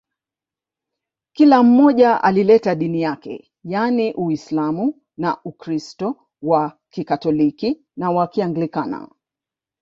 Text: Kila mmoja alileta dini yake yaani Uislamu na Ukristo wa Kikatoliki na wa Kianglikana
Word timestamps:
Kila 1.35 1.63
mmoja 1.63 2.23
alileta 2.23 2.75
dini 2.75 3.01
yake 3.01 3.51
yaani 3.63 4.13
Uislamu 4.13 4.93
na 5.17 5.37
Ukristo 5.43 6.15
wa 6.41 6.79
Kikatoliki 6.89 7.85
na 7.97 8.11
wa 8.11 8.27
Kianglikana 8.27 9.09